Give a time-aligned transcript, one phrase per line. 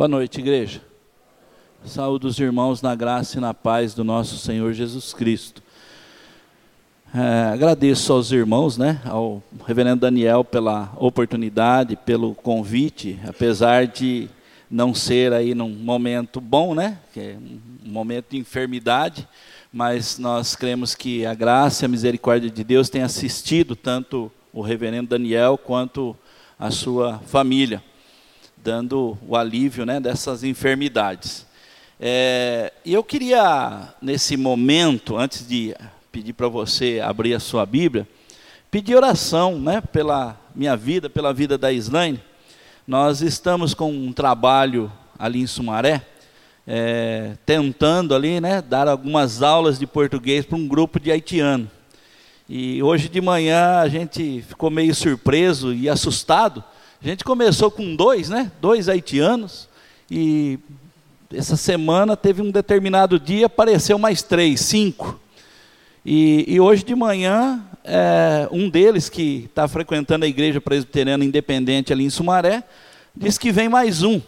[0.00, 0.80] Boa noite, igreja.
[1.84, 5.62] Saúde os irmãos na graça e na paz do nosso Senhor Jesus Cristo.
[7.14, 14.30] É, agradeço aos irmãos, né, ao reverendo Daniel pela oportunidade, pelo convite, apesar de
[14.70, 17.36] não ser aí num momento bom, né, que é
[17.84, 19.28] um momento de enfermidade,
[19.70, 24.62] mas nós cremos que a graça e a misericórdia de Deus tem assistido tanto o
[24.62, 26.16] reverendo Daniel quanto
[26.58, 27.82] a sua família,
[28.62, 31.46] dando o alívio né, dessas enfermidades.
[31.98, 35.74] É, e eu queria, nesse momento, antes de
[36.10, 38.08] pedir para você abrir a sua Bíblia,
[38.70, 42.20] pedir oração né, pela minha vida, pela vida da Islaine.
[42.86, 46.06] Nós estamos com um trabalho ali em Sumaré,
[46.66, 51.70] é, tentando ali, né, dar algumas aulas de português para um grupo de haitiano.
[52.48, 56.64] E hoje de manhã a gente ficou meio surpreso e assustado.
[57.02, 58.52] A gente começou com dois, né?
[58.60, 59.66] Dois haitianos.
[60.10, 60.58] E
[61.32, 65.18] essa semana teve um determinado dia, apareceu mais três, cinco.
[66.04, 71.90] E, e hoje de manhã, é, um deles que está frequentando a igreja presbiteriana independente
[71.90, 72.62] ali em Sumaré,
[73.16, 74.20] disse que vem mais um.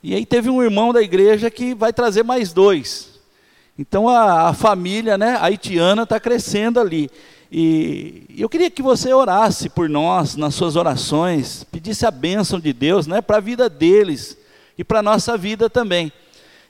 [0.00, 3.18] E aí teve um irmão da igreja que vai trazer mais dois.
[3.76, 7.10] Então a, a família né, haitiana está crescendo ali.
[7.52, 12.72] E eu queria que você orasse por nós nas suas orações, pedisse a bênção de
[12.72, 14.38] Deus né, para a vida deles
[14.78, 16.12] e para a nossa vida também.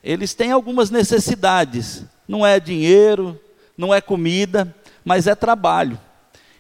[0.03, 3.39] Eles têm algumas necessidades, não é dinheiro,
[3.77, 6.01] não é comida, mas é trabalho.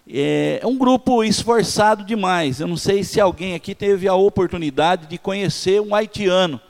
[0.06, 2.60] É um grupo esforçado demais.
[2.60, 6.60] Eu não sei se alguém aqui teve a oportunidade de conhecer um haitiano.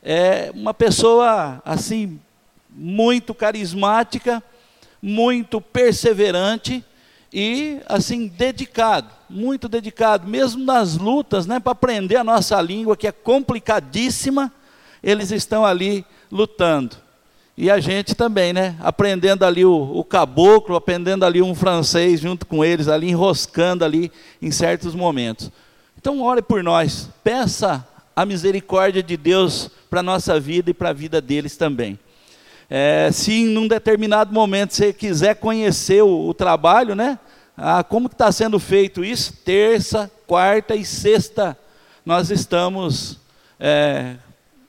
[0.00, 2.20] É uma pessoa assim
[2.70, 4.40] muito carismática,
[5.02, 6.84] muito perseverante
[7.32, 13.06] e assim dedicado, muito dedicado, mesmo nas lutas, né, para aprender a nossa língua que
[13.06, 14.52] é complicadíssima,
[15.02, 16.96] eles estão ali lutando.
[17.56, 22.46] E a gente também, né, aprendendo ali o, o caboclo, aprendendo ali um francês junto
[22.46, 25.50] com eles, ali enroscando ali em certos momentos.
[25.98, 30.90] Então ore por nós, peça a misericórdia de Deus para a nossa vida e para
[30.90, 31.98] a vida deles também.
[32.70, 37.18] É, se em um determinado momento você quiser conhecer o, o trabalho, né?
[37.56, 39.32] Ah, como está sendo feito isso?
[39.44, 41.56] Terça, quarta e sexta
[42.04, 43.18] nós estamos
[43.60, 44.16] é,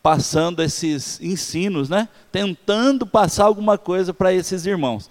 [0.04, 2.10] passando esses ensinos, né?
[2.32, 5.10] Tentando passar alguma coisa para esses irmãos.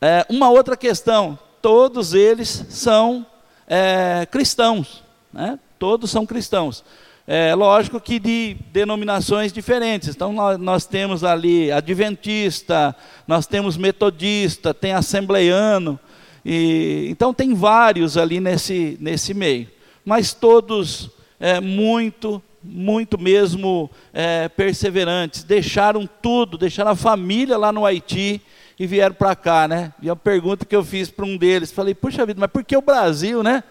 [0.00, 3.24] É, uma outra questão: todos eles são
[3.66, 5.58] é, cristãos, né?
[5.78, 6.84] Todos são cristãos.
[7.26, 10.08] É lógico que de denominações diferentes.
[10.08, 12.94] Então nós, nós, temos ali adventista,
[13.28, 15.98] nós temos metodista, tem assembleiano,
[16.44, 19.68] e, então tem vários ali nesse, nesse meio.
[20.04, 25.44] Mas todos é, muito, muito mesmo é, perseverantes.
[25.44, 28.42] Deixaram tudo, deixaram a família lá no Haiti
[28.78, 29.92] e vieram para cá, né?
[30.02, 32.76] E a pergunta que eu fiz para um deles, falei, puxa vida, mas por que
[32.76, 33.62] o Brasil, né?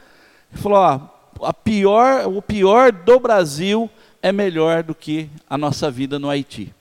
[0.53, 3.89] Ele falou, ó, a pior, o pior do Brasil
[4.21, 6.73] é melhor do que a nossa vida no Haiti.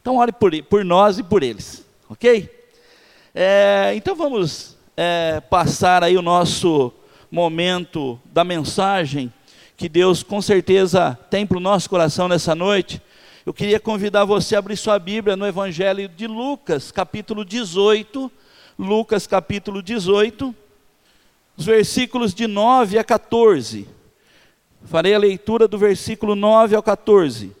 [0.00, 2.48] Então, ore por, por nós e por eles, ok?
[3.34, 6.92] É, então, vamos é, passar aí o nosso
[7.30, 9.32] momento da mensagem
[9.76, 13.02] que Deus com certeza tem para o nosso coração nessa noite.
[13.44, 18.32] Eu queria convidar você a abrir sua Bíblia no Evangelho de Lucas, capítulo 18.
[18.78, 20.54] Lucas, capítulo 18
[21.56, 23.88] os versículos de 9 a 14.
[24.84, 27.52] Farei a leitura do versículo 9 ao 14.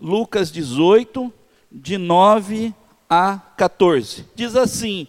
[0.00, 1.32] Lucas 18,
[1.70, 2.74] de 9
[3.08, 4.26] a 14.
[4.34, 5.06] Diz assim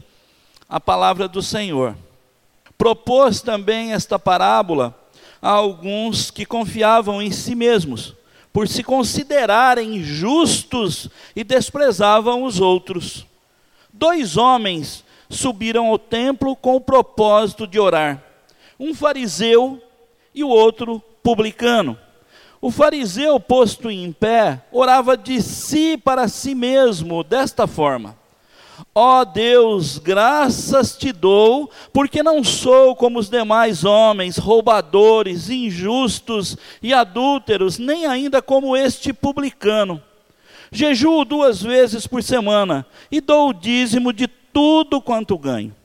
[0.67, 1.95] a palavra do Senhor.
[2.77, 4.97] Propôs também esta parábola
[5.41, 8.15] a alguns que confiavam em si mesmos,
[8.53, 13.25] por se considerarem justos e desprezavam os outros.
[13.93, 18.21] Dois homens subiram ao templo com o propósito de orar.
[18.79, 19.81] Um fariseu
[20.33, 21.97] e o outro publicano.
[22.59, 28.15] O fariseu, posto em pé, orava de si para si mesmo, desta forma:
[28.93, 36.57] Ó oh Deus, graças te dou, porque não sou como os demais homens, roubadores, injustos
[36.83, 40.01] e adúlteros, nem ainda como este publicano.
[40.71, 45.75] Jejuo duas vezes por semana e dou o dízimo de tudo quanto ganho.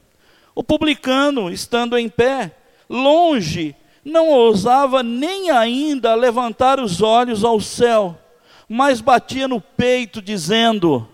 [0.54, 2.52] O publicano, estando em pé,
[2.88, 3.74] longe,
[4.04, 8.16] não ousava nem ainda levantar os olhos ao céu,
[8.68, 11.06] mas batia no peito, dizendo: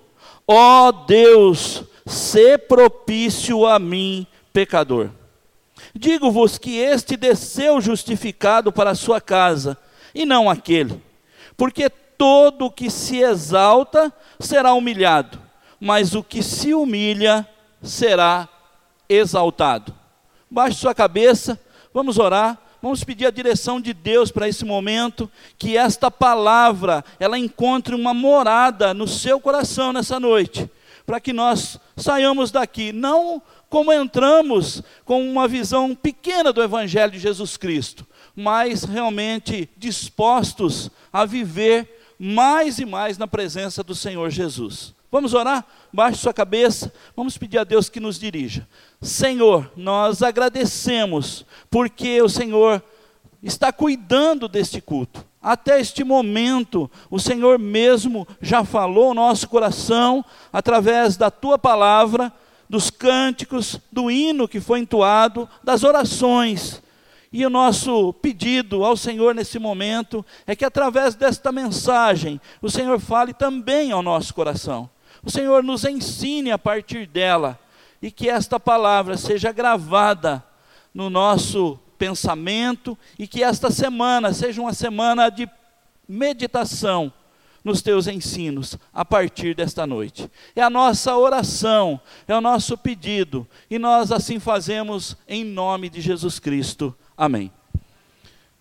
[0.46, 5.10] Ó oh Deus, se propício a mim, pecador.
[5.94, 9.76] Digo-vos que este desceu justificado para a sua casa,
[10.14, 11.02] e não aquele,
[11.56, 15.40] porque todo que se exalta será humilhado,
[15.84, 17.44] mas o que se humilha
[17.82, 18.49] será
[19.08, 19.93] exaltado.
[20.49, 21.61] Baixe sua cabeça,
[21.93, 22.56] vamos orar.
[22.81, 28.12] Vamos pedir a direção de Deus para esse momento, que esta palavra ela encontre uma
[28.12, 30.69] morada no seu coração nessa noite,
[31.06, 37.20] para que nós saiamos daqui não como entramos com uma visão pequena do evangelho de
[37.20, 38.05] Jesus Cristo,
[38.35, 44.93] mas realmente dispostos a viver mais e mais na presença do Senhor Jesus.
[45.12, 45.62] Vamos orar?
[45.93, 48.67] Baixe sua cabeça, vamos pedir a Deus que nos dirija.
[48.99, 52.82] Senhor, nós agradecemos porque o Senhor
[53.43, 55.23] está cuidando deste culto.
[55.43, 62.32] Até este momento, o Senhor mesmo já falou ao nosso coração através da tua palavra,
[62.67, 66.82] dos cânticos, do hino que foi entoado, das orações.
[67.31, 72.99] E o nosso pedido ao Senhor nesse momento é que através desta mensagem, o Senhor
[72.99, 74.88] fale também ao nosso coração.
[75.25, 77.59] O Senhor nos ensine a partir dela
[78.01, 80.45] e que esta palavra seja gravada
[80.93, 85.49] no nosso pensamento e que esta semana seja uma semana de
[86.09, 87.13] meditação
[87.65, 90.29] nos teus ensinos a partir desta noite.
[90.57, 96.01] É a nossa oração, é o nosso pedido, e nós assim fazemos em nome de
[96.01, 96.93] Jesus Cristo.
[97.17, 97.53] Amém.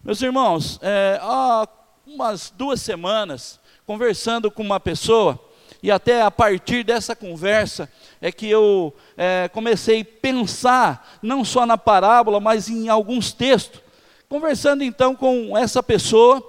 [0.03, 1.67] Meus irmãos, é, há
[2.05, 5.39] umas duas semanas, conversando com uma pessoa,
[5.83, 7.89] e até a partir dessa conversa
[8.21, 13.81] é que eu é, comecei a pensar, não só na parábola, mas em alguns textos.
[14.29, 16.41] Conversando então com essa pessoa,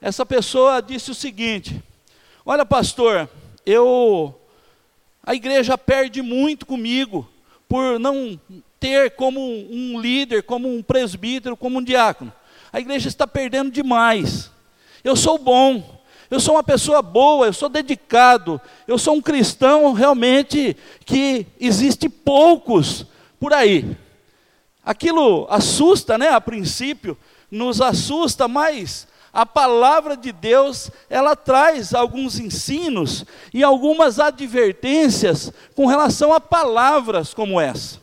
[0.00, 1.82] essa pessoa disse o seguinte:
[2.44, 3.28] Olha, pastor,
[3.64, 4.34] eu
[5.22, 7.26] a igreja perde muito comigo
[7.68, 8.38] por não
[8.78, 12.32] ter como um líder, como um presbítero, como um diácono.
[12.72, 14.50] A igreja está perdendo demais.
[15.02, 15.93] Eu sou bom,
[16.30, 22.08] eu sou uma pessoa boa, eu sou dedicado, eu sou um cristão realmente que existe
[22.08, 23.06] poucos
[23.38, 23.96] por aí.
[24.84, 27.16] Aquilo assusta, né, a princípio,
[27.50, 35.86] nos assusta, mas a palavra de Deus, ela traz alguns ensinos e algumas advertências com
[35.86, 37.98] relação a palavras como essa.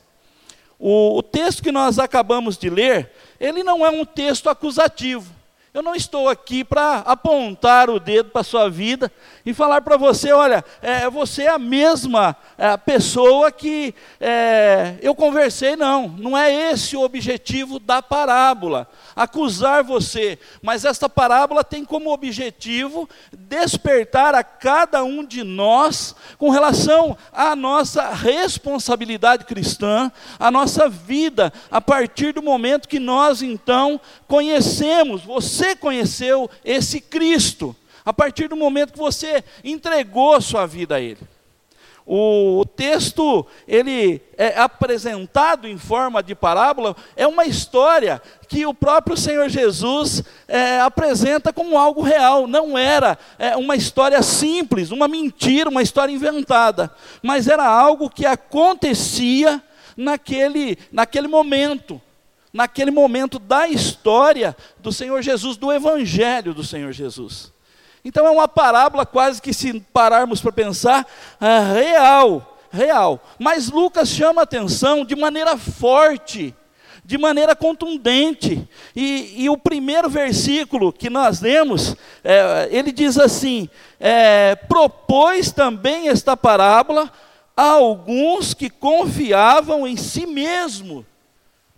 [0.78, 5.41] O, o texto que nós acabamos de ler, ele não é um texto acusativo.
[5.74, 9.10] Eu não estou aqui para apontar o dedo para a sua vida
[9.46, 15.16] e falar para você: olha, é, você é a mesma é, pessoa que é, eu
[15.16, 15.76] conversei.
[15.76, 20.38] Não, não é esse o objetivo da parábola, acusar você.
[20.62, 27.56] Mas esta parábola tem como objetivo despertar a cada um de nós com relação à
[27.56, 35.76] nossa responsabilidade cristã, a nossa vida, a partir do momento que nós então conhecemos você
[35.76, 37.76] conheceu esse Cristo,
[38.06, 41.20] a partir do momento que você entregou sua vida a Ele.
[42.06, 49.16] O texto, ele é apresentado em forma de parábola, é uma história que o próprio
[49.16, 52.48] Senhor Jesus é, apresenta como algo real.
[52.48, 58.26] Não era é, uma história simples, uma mentira, uma história inventada, mas era algo que
[58.26, 59.62] acontecia
[59.96, 62.02] naquele, naquele momento
[62.54, 67.51] naquele momento da história do Senhor Jesus, do Evangelho do Senhor Jesus.
[68.04, 71.06] Então é uma parábola quase que se pararmos para pensar,
[71.40, 73.22] é real, real.
[73.38, 76.56] Mas Lucas chama atenção de maneira forte,
[77.06, 78.68] de maneira contundente.
[78.96, 86.10] E, e o primeiro versículo que nós lemos, é, ele diz assim: é, propôs também
[86.10, 87.12] esta parábola
[87.56, 91.06] a alguns que confiavam em si mesmo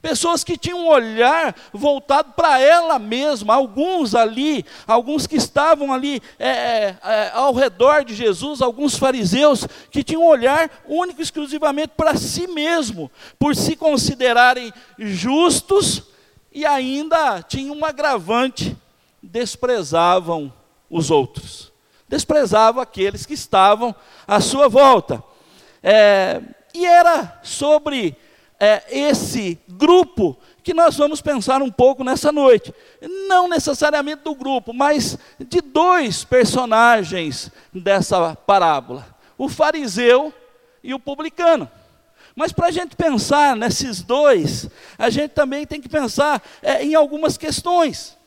[0.03, 6.21] Pessoas que tinham um olhar voltado para ela mesma, alguns ali, alguns que estavam ali
[6.37, 11.23] é, é, é, ao redor de Jesus, alguns fariseus que tinham um olhar único e
[11.23, 16.03] exclusivamente para si mesmo, por se considerarem justos
[16.51, 18.75] e ainda tinham um agravante,
[19.21, 20.51] desprezavam
[20.89, 21.71] os outros,
[22.09, 23.95] desprezavam aqueles que estavam
[24.27, 25.23] à sua volta.
[25.81, 26.41] É,
[26.73, 28.17] e era sobre
[28.59, 32.73] é, esse grupo que nós vamos pensar um pouco nessa noite.
[33.27, 39.05] Não necessariamente do grupo, mas de dois personagens dessa parábola:
[39.37, 40.33] o fariseu
[40.83, 41.69] e o publicano.
[42.35, 44.67] Mas para a gente pensar nesses dois,
[44.97, 48.17] a gente também tem que pensar é, em algumas questões.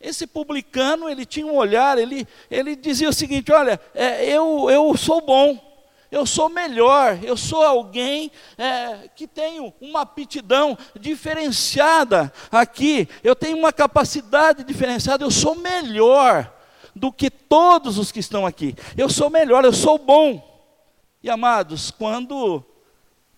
[0.00, 4.96] Esse publicano, ele tinha um olhar, ele, ele dizia o seguinte: olha, é, eu, eu
[4.96, 5.71] sou bom,
[6.12, 13.56] eu sou melhor, eu sou alguém é, que tenho uma aptidão diferenciada aqui, eu tenho
[13.56, 16.52] uma capacidade diferenciada, eu sou melhor
[16.94, 18.76] do que todos os que estão aqui.
[18.94, 20.46] Eu sou melhor, eu sou bom.
[21.22, 22.62] E amados, quando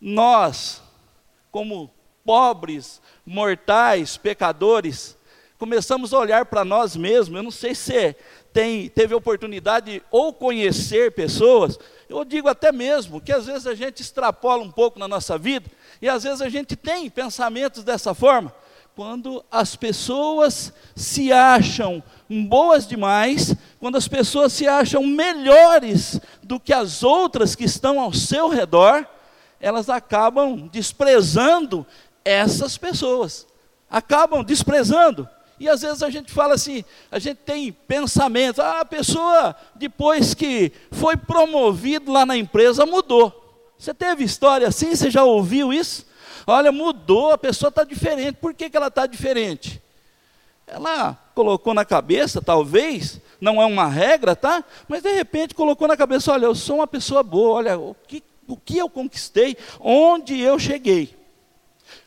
[0.00, 0.82] nós,
[1.52, 1.88] como
[2.24, 5.16] pobres, mortais, pecadores,
[5.58, 8.16] começamos a olhar para nós mesmos, eu não sei se
[8.52, 13.74] tem, teve oportunidade de ou conhecer pessoas, eu digo até mesmo que às vezes a
[13.74, 15.70] gente extrapola um pouco na nossa vida,
[16.00, 18.54] e às vezes a gente tem pensamentos dessa forma,
[18.94, 22.02] quando as pessoas se acham
[22.48, 28.12] boas demais, quando as pessoas se acham melhores do que as outras que estão ao
[28.12, 29.06] seu redor,
[29.60, 31.84] elas acabam desprezando
[32.24, 33.46] essas pessoas,
[33.90, 35.28] acabam desprezando.
[35.58, 40.34] E às vezes a gente fala assim, a gente tem pensamentos, ah, a pessoa depois
[40.34, 43.40] que foi promovido lá na empresa mudou.
[43.78, 44.94] Você teve história assim?
[44.94, 46.06] Você já ouviu isso?
[46.46, 48.36] Olha, mudou, a pessoa está diferente.
[48.36, 49.82] Por que, que ela está diferente?
[50.66, 54.64] Ela colocou na cabeça, talvez, não é uma regra, tá?
[54.88, 58.22] Mas de repente colocou na cabeça: olha, eu sou uma pessoa boa, olha, o que,
[58.48, 61.14] o que eu conquistei, onde eu cheguei.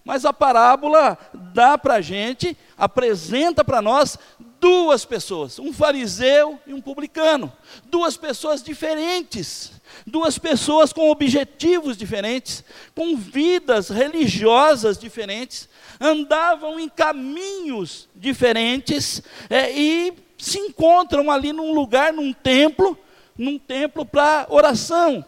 [0.08, 4.18] Mas a parábola dá para a gente, apresenta para nós
[4.58, 7.52] duas pessoas, um fariseu e um publicano,
[7.88, 9.74] duas pessoas diferentes,
[10.06, 12.64] duas pessoas com objetivos diferentes,
[12.96, 15.68] com vidas religiosas diferentes,
[16.00, 22.98] andavam em caminhos diferentes é, e se encontram ali num lugar, num templo,
[23.38, 25.26] num templo para oração.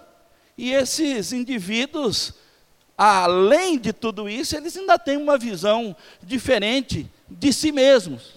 [0.58, 2.34] E esses indivíduos,
[3.00, 8.34] além de tudo isso, eles ainda têm uma visão diferente de si mesmos.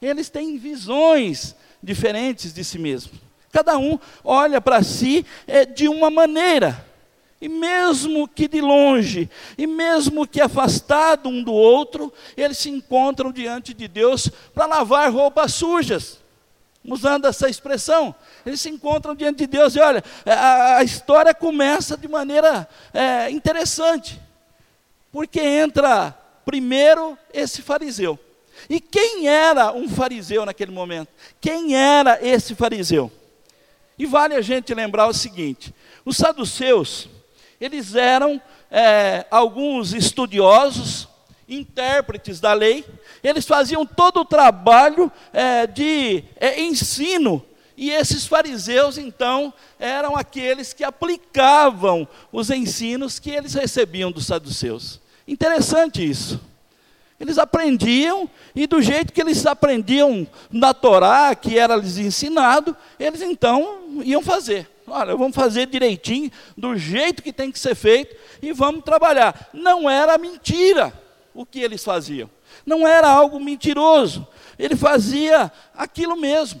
[0.00, 3.20] Eles têm visões diferentes de si mesmos.
[3.52, 6.86] Cada um olha para si é, de uma maneira.
[7.38, 13.30] E mesmo que de longe, e mesmo que afastado um do outro, eles se encontram
[13.30, 16.18] diante de Deus para lavar roupas sujas.
[16.90, 18.14] Usando essa expressão,
[18.44, 23.30] eles se encontram diante de Deus e olha, a, a história começa de maneira é,
[23.30, 24.20] interessante,
[25.12, 28.18] porque entra primeiro esse fariseu.
[28.68, 31.08] E quem era um fariseu naquele momento?
[31.40, 33.12] Quem era esse fariseu?
[33.98, 37.08] E vale a gente lembrar o seguinte: os saduceus,
[37.60, 38.40] eles eram
[38.70, 41.08] é, alguns estudiosos,
[41.48, 42.84] intérpretes da lei,
[43.22, 47.44] eles faziam todo o trabalho é, de é, ensino,
[47.76, 55.00] e esses fariseus, então, eram aqueles que aplicavam os ensinos que eles recebiam dos saduceus.
[55.28, 56.40] Interessante isso.
[57.20, 63.22] Eles aprendiam, e do jeito que eles aprendiam na Torá, que era lhes ensinado, eles
[63.22, 64.68] então iam fazer.
[64.84, 69.50] Olha, vamos fazer direitinho, do jeito que tem que ser feito, e vamos trabalhar.
[69.52, 70.92] Não era mentira
[71.32, 72.28] o que eles faziam.
[72.68, 74.28] Não era algo mentiroso.
[74.58, 76.60] Ele fazia aquilo mesmo.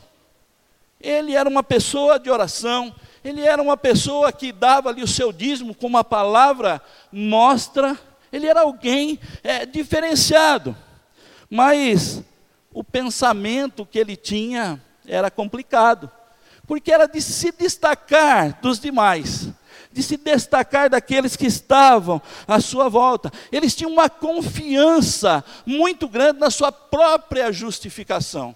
[0.98, 5.30] Ele era uma pessoa de oração, ele era uma pessoa que dava ali o seu
[5.32, 6.80] dízimo, como a palavra
[7.12, 7.96] mostra.
[8.32, 10.74] Ele era alguém é, diferenciado.
[11.50, 12.22] Mas
[12.72, 16.10] o pensamento que ele tinha era complicado
[16.68, 19.47] porque era de se destacar dos demais,
[19.92, 23.32] de se destacar daqueles que estavam à sua volta.
[23.50, 28.54] Eles tinham uma confiança muito grande na sua própria justificação.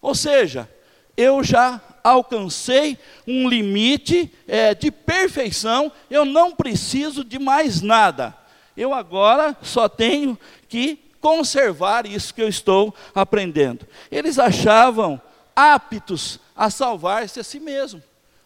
[0.00, 0.68] Ou seja,
[1.16, 8.36] eu já alcancei um limite é, de perfeição, eu não preciso de mais nada.
[8.76, 10.38] Eu agora só tenho
[10.68, 13.86] que conservar isso que eu estou aprendendo.
[14.10, 15.20] Eles achavam
[15.54, 18.02] aptos a salvar-se a si mesmo.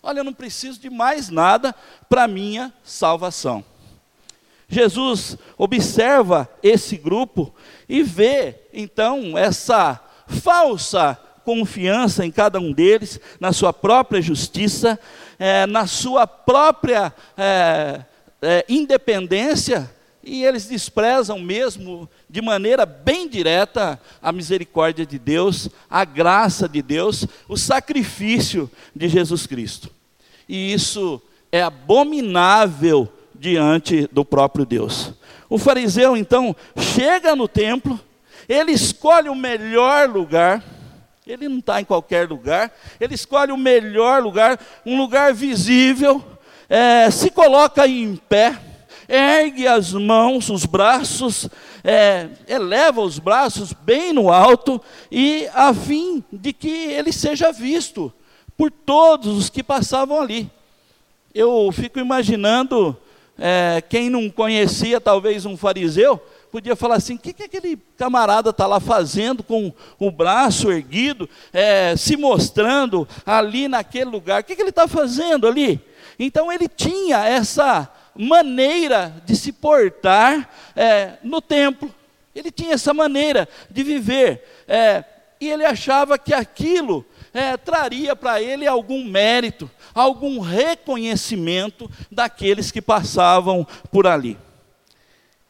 [0.06, 1.74] Olha, eu não preciso de mais nada
[2.08, 3.64] para minha salvação.
[4.68, 7.52] Jesus observa esse grupo
[7.88, 14.96] e vê, então, essa falsa confiança em cada um deles, na sua própria justiça,
[15.40, 18.04] é, na sua própria é,
[18.40, 26.04] é, independência, e eles desprezam mesmo de maneira bem direta a misericórdia de Deus, a
[26.04, 29.95] graça de Deus, o sacrifício de Jesus Cristo.
[30.48, 35.12] E isso é abominável diante do próprio Deus.
[35.48, 37.98] O fariseu então chega no templo,
[38.48, 40.62] ele escolhe o melhor lugar,
[41.26, 46.24] ele não está em qualquer lugar, ele escolhe o melhor lugar, um lugar visível,
[46.68, 48.58] é, se coloca em pé,
[49.08, 51.48] ergue as mãos, os braços,
[51.82, 58.12] é, eleva os braços bem no alto, e a fim de que ele seja visto
[58.56, 60.50] por todos os que passavam ali.
[61.34, 62.96] Eu fico imaginando
[63.38, 66.18] é, quem não conhecia talvez um fariseu,
[66.50, 71.28] podia falar assim: o que, que aquele camarada está lá fazendo com o braço erguido,
[71.52, 74.40] é, se mostrando ali naquele lugar?
[74.40, 75.78] O que, que ele está fazendo ali?
[76.18, 81.94] Então ele tinha essa maneira de se portar é, no templo,
[82.34, 85.04] ele tinha essa maneira de viver, é,
[85.38, 87.04] e ele achava que aquilo
[87.36, 94.38] é, traria para ele algum mérito, algum reconhecimento daqueles que passavam por ali.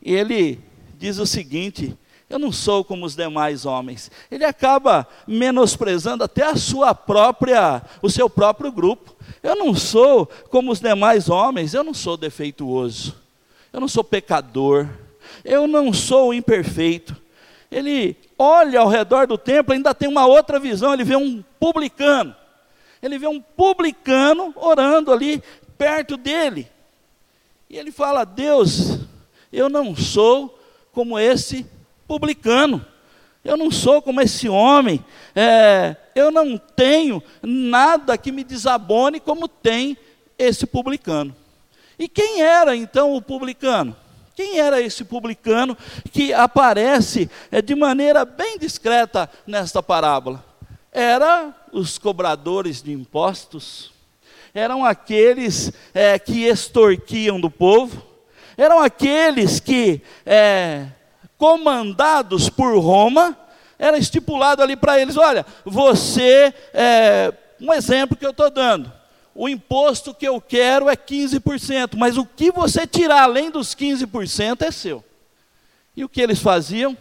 [0.03, 0.59] E ele
[0.99, 1.97] diz o seguinte:
[2.29, 4.11] eu não sou como os demais homens.
[4.29, 9.15] Ele acaba menosprezando até a sua própria, o seu próprio grupo.
[9.41, 13.15] Eu não sou como os demais homens, eu não sou defeituoso.
[13.73, 14.89] Eu não sou pecador.
[15.45, 17.17] Eu não sou imperfeito.
[17.71, 22.35] Ele olha ao redor do templo, ainda tem uma outra visão, ele vê um publicano.
[23.03, 25.43] Ele vê um publicano orando ali
[25.77, 26.69] perto dele.
[27.69, 29.01] E ele fala: Deus,
[29.53, 30.59] eu não sou
[30.93, 31.67] como esse
[32.07, 32.85] publicano.
[33.45, 35.05] Eu não sou como esse homem.
[35.35, 39.97] É, eu não tenho nada que me desabone como tem
[40.39, 41.35] esse publicano.
[41.99, 43.97] E quem era então o publicano?
[44.37, 45.75] Quem era esse publicano
[46.13, 50.45] que aparece é, de maneira bem discreta nesta parábola?
[50.93, 53.95] Era os cobradores de impostos,
[54.53, 58.03] eram aqueles é, que extorquiam do povo,
[58.59, 60.89] eram aqueles que, é,
[61.39, 63.35] comandados por Roma,
[63.79, 68.93] era estipulado ali para eles: olha, você, é, um exemplo que eu estou dando,
[69.37, 74.63] o imposto que eu quero é 15%, mas o que você tirar além dos 15%
[74.63, 75.05] é seu.
[75.95, 76.97] E o que eles faziam?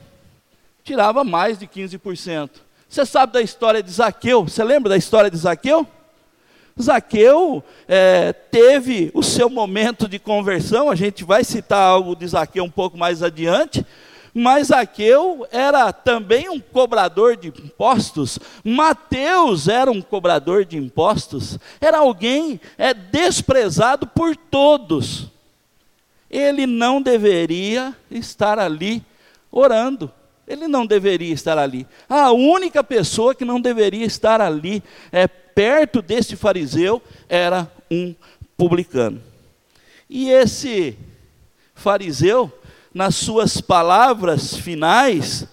[0.83, 2.49] Tirava mais de 15%.
[2.87, 4.43] Você sabe da história de Zaqueu?
[4.43, 5.87] Você lembra da história de Zaqueu?
[6.81, 12.65] Zaqueu é, teve o seu momento de conversão, a gente vai citar algo de Zaqueu
[12.65, 13.85] um pouco mais adiante,
[14.37, 21.99] mas Zaqueu era também um cobrador de impostos, Mateus era um cobrador de impostos, era
[21.99, 25.31] alguém é, desprezado por todos.
[26.29, 29.01] Ele não deveria estar ali
[29.50, 30.11] orando.
[30.45, 31.87] Ele não deveria estar ali.
[32.09, 38.13] A única pessoa que não deveria estar ali, é, perto desse fariseu, era um
[38.57, 39.21] publicano.
[40.09, 40.98] E esse
[41.74, 42.51] fariseu,
[42.96, 45.46] nas suas palavras finais,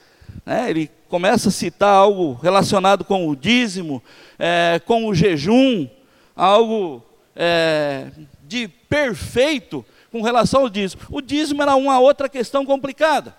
[0.47, 4.01] né, ele começa a citar algo relacionado com o dízimo,
[4.39, 5.89] é, com o jejum,
[6.37, 8.13] algo é,
[8.45, 11.03] de perfeito com relação ao dízimo.
[11.11, 13.35] O dízimo era uma outra questão complicada.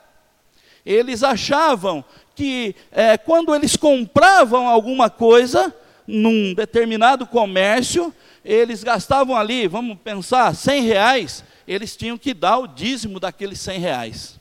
[0.86, 2.04] Eles achavam
[2.36, 5.74] que é, quando eles compravam alguma coisa
[6.06, 8.14] num determinado comércio,
[8.44, 13.80] eles gastavam ali, vamos pensar, 100 reais, eles tinham que dar o dízimo daqueles 100
[13.80, 14.40] reais.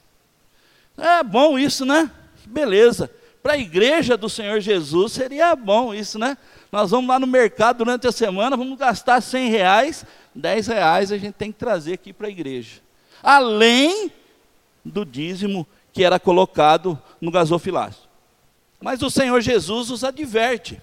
[0.96, 2.10] É bom isso, né?
[2.46, 3.10] Beleza.
[3.42, 6.36] Para a igreja do Senhor Jesus seria bom isso, né?
[6.70, 11.18] Nós vamos lá no mercado durante a semana, vamos gastar 100 reais, 10 reais a
[11.18, 12.80] gente tem que trazer aqui para a igreja.
[13.22, 14.12] Além
[14.84, 18.02] do dízimo que era colocado no gasofilácio.
[18.80, 20.80] Mas o Senhor Jesus os adverte.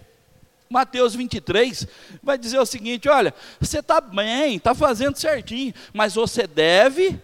[0.69, 1.87] Mateus 23
[2.21, 7.19] vai dizer o seguinte: olha, você está bem, está fazendo certinho, mas você deve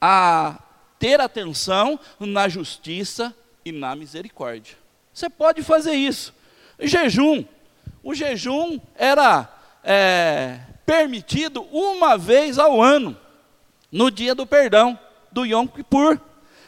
[0.00, 0.56] a
[0.96, 4.76] ter atenção na justiça e na misericórdia.
[5.12, 6.32] Você pode fazer isso.
[6.78, 7.44] Jejum.
[8.04, 9.48] O jejum era
[9.82, 13.16] é, permitido uma vez ao ano,
[13.90, 14.98] no dia do perdão,
[15.32, 16.20] do Yom Kippur.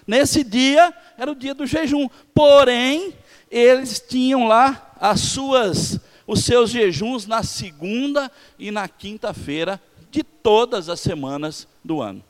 [0.05, 2.09] Nesse dia era o dia do jejum.
[2.35, 3.15] Porém,
[3.49, 10.89] eles tinham lá as suas os seus jejuns na segunda e na quinta-feira de todas
[10.89, 12.23] as semanas do ano.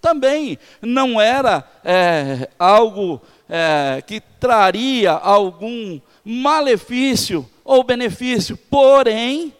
[0.00, 9.52] Também não era é, algo é, que traria algum malefício ou benefício, porém,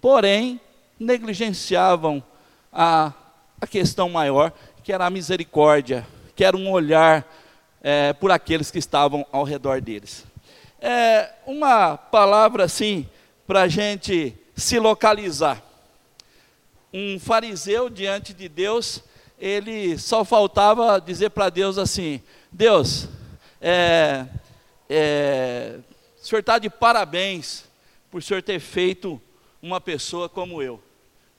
[0.00, 0.60] porém,
[0.98, 2.22] negligenciavam
[2.72, 3.12] a,
[3.60, 7.24] a questão maior, que era a misericórdia, que era um olhar
[7.80, 10.31] é, por aqueles que estavam ao redor deles.
[10.84, 13.08] É, uma palavra assim,
[13.46, 15.62] para a gente se localizar.
[16.92, 19.00] Um fariseu diante de Deus,
[19.38, 23.08] ele só faltava dizer para Deus assim: Deus,
[23.60, 24.26] é,
[24.90, 25.78] é,
[26.20, 27.64] o senhor está de parabéns
[28.10, 29.22] por o senhor ter feito
[29.62, 30.82] uma pessoa como eu,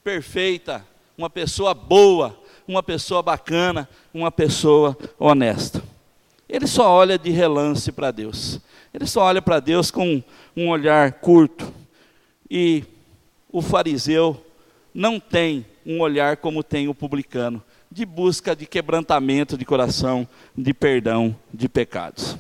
[0.02, 5.84] perfeita, uma pessoa boa, uma pessoa bacana, uma pessoa honesta.
[6.48, 8.62] Ele só olha de relance para Deus.
[8.94, 10.22] Ele só olha para Deus com
[10.56, 11.74] um olhar curto.
[12.48, 12.84] E
[13.52, 14.40] o fariseu
[14.94, 20.74] não tem um olhar como tem o publicano, de busca de quebrantamento de coração, de
[20.76, 22.38] perdão de pecados.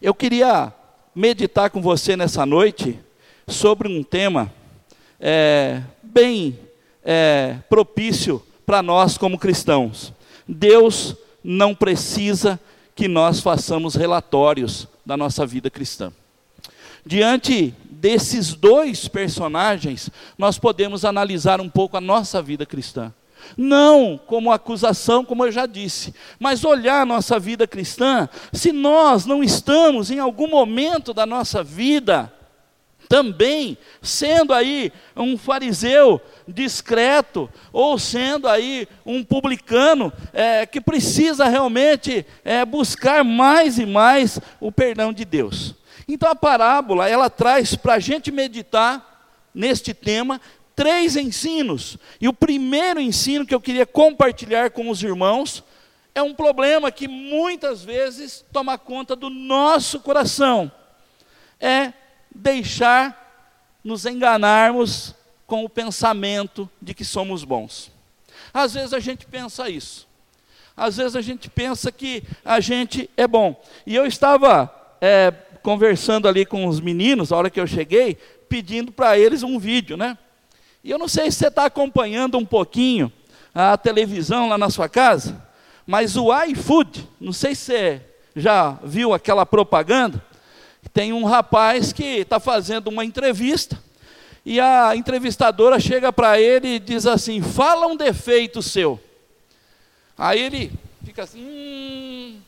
[0.00, 0.72] Eu queria
[1.12, 2.96] meditar com você nessa noite
[3.48, 4.52] sobre um tema
[5.18, 6.56] é, bem
[7.04, 10.12] é, propício para nós como cristãos.
[10.46, 12.60] Deus não precisa
[12.94, 16.12] que nós façamos relatórios da nossa vida cristã.
[17.04, 23.12] Diante desses dois personagens, nós podemos analisar um pouco a nossa vida cristã.
[23.56, 29.26] Não como acusação, como eu já disse, mas olhar a nossa vida cristã, se nós
[29.26, 32.32] não estamos em algum momento da nossa vida
[33.14, 42.26] também sendo aí um fariseu discreto, ou sendo aí um publicano é, que precisa realmente
[42.44, 45.76] é, buscar mais e mais o perdão de Deus.
[46.08, 50.40] Então a parábola, ela traz para a gente meditar neste tema
[50.74, 51.96] três ensinos.
[52.20, 55.62] E o primeiro ensino que eu queria compartilhar com os irmãos
[56.16, 60.68] é um problema que muitas vezes toma conta do nosso coração.
[61.60, 61.92] É
[62.34, 65.14] deixar nos enganarmos
[65.46, 67.92] com o pensamento de que somos bons.
[68.52, 70.08] Às vezes a gente pensa isso.
[70.76, 73.60] Às vezes a gente pensa que a gente é bom.
[73.86, 78.16] E eu estava é, conversando ali com os meninos, a hora que eu cheguei,
[78.48, 80.18] pedindo para eles um vídeo, né?
[80.82, 83.12] E eu não sei se você está acompanhando um pouquinho
[83.54, 85.40] a televisão lá na sua casa,
[85.86, 88.02] mas o iFood, não sei se você
[88.34, 90.22] já viu aquela propaganda,
[90.92, 93.82] tem um rapaz que está fazendo uma entrevista,
[94.44, 99.00] e a entrevistadora chega para ele e diz assim: fala um defeito seu.
[100.16, 100.72] Aí ele
[101.04, 102.40] fica assim, hum,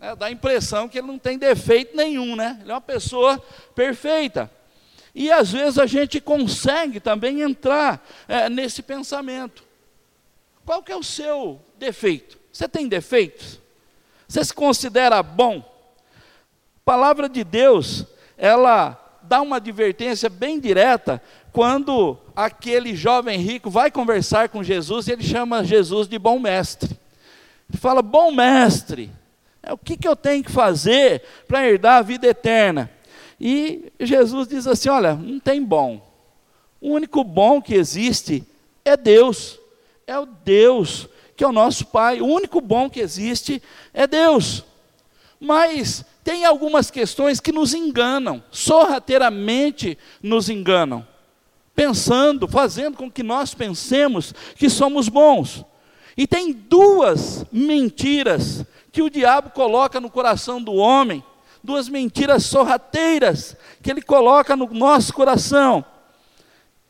[0.00, 2.58] é, dá a impressão que ele não tem defeito nenhum, né?
[2.60, 3.42] Ele é uma pessoa
[3.74, 4.50] perfeita.
[5.14, 9.64] E às vezes a gente consegue também entrar é, nesse pensamento.
[10.64, 12.38] Qual que é o seu defeito?
[12.52, 13.58] Você tem defeitos?
[14.28, 15.69] Você se considera bom?
[16.90, 18.04] Palavra de Deus,
[18.36, 21.22] ela dá uma advertência bem direta
[21.52, 26.98] quando aquele jovem rico vai conversar com Jesus e ele chama Jesus de bom mestre.
[27.68, 29.08] Ele fala: Bom mestre,
[29.62, 32.90] é, o que, que eu tenho que fazer para herdar a vida eterna?
[33.40, 36.04] E Jesus diz assim: olha, não tem bom.
[36.80, 38.42] O único bom que existe
[38.84, 39.60] é Deus.
[40.08, 42.20] É o Deus que é o nosso Pai.
[42.20, 43.62] O único bom que existe
[43.94, 44.64] é Deus.
[45.40, 51.06] Mas tem algumas questões que nos enganam, sorrateiramente nos enganam,
[51.74, 55.64] pensando, fazendo com que nós pensemos que somos bons.
[56.16, 61.24] E tem duas mentiras que o diabo coloca no coração do homem,
[61.64, 65.82] duas mentiras sorrateiras que ele coloca no nosso coração.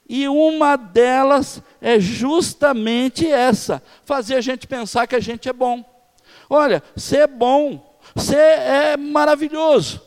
[0.09, 5.85] E uma delas é justamente essa: fazer a gente pensar que a gente é bom.
[6.49, 6.83] Olha,
[7.13, 10.01] é bom, você é maravilhoso,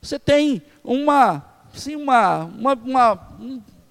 [0.00, 3.36] você tem uma, assim, uma, uma, uma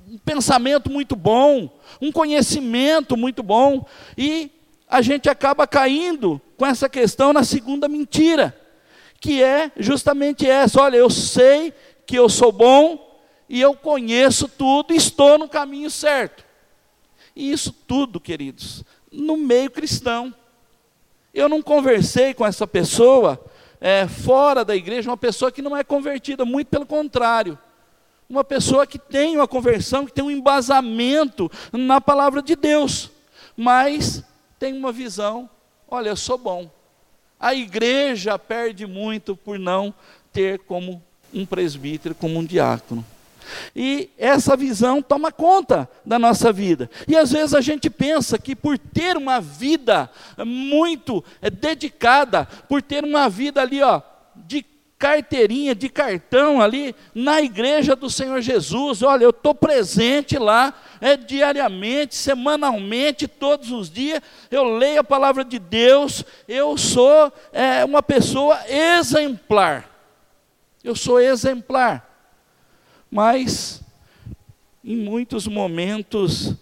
[0.08, 1.70] um pensamento muito bom,
[2.02, 3.86] um conhecimento muito bom,
[4.18, 4.52] e
[4.88, 8.56] a gente acaba caindo com essa questão na segunda mentira,
[9.20, 11.74] que é justamente essa: olha, eu sei
[12.06, 13.20] que eu sou bom
[13.50, 16.46] e eu conheço tudo e estou no caminho certo.
[17.36, 20.34] E isso tudo, queridos, no meio cristão.
[21.36, 23.40] Eu não conversei com essa pessoa
[23.80, 27.60] é, fora da igreja, uma pessoa que não é convertida, muito pelo contrário.
[28.28, 33.12] Uma pessoa que tem uma conversão, que tem um embasamento na palavra de Deus,
[33.56, 34.24] mas
[34.58, 35.48] tem uma visão
[35.88, 36.70] olha, eu sou bom.
[37.40, 39.94] A igreja perde muito por não
[40.32, 41.02] ter como
[41.34, 43.06] um presbítero, como um diácono.
[43.76, 46.90] E essa visão toma conta da nossa vida.
[47.08, 50.10] E às vezes a gente pensa que por ter uma vida
[50.46, 54.02] muito é, dedicada, por ter uma vida ali, ó,
[54.36, 54.66] de
[54.98, 59.04] carteirinha de cartão ali na igreja do Senhor Jesus.
[59.04, 64.22] Olha, eu estou presente lá é, diariamente, semanalmente, todos os dias.
[64.50, 66.24] Eu leio a palavra de Deus.
[66.48, 69.90] Eu sou é, uma pessoa exemplar.
[70.84, 72.15] Eu sou exemplar.
[73.10, 73.82] Mas,
[74.84, 76.56] em muitos momentos,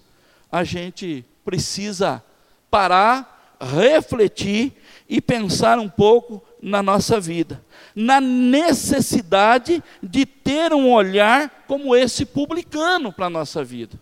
[0.51, 2.23] a gente precisa
[2.69, 4.73] parar, refletir
[5.07, 12.25] e pensar um pouco na nossa vida, na necessidade de ter um olhar como esse
[12.25, 13.99] publicano para a nossa vida.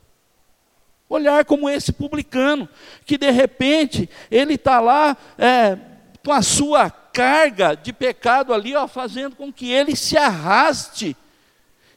[1.10, 2.70] Olhar como esse publicano,
[3.06, 5.78] que de repente ele está lá é,
[6.24, 11.18] com a sua carga de pecado ali, ó, fazendo com que ele se arraste.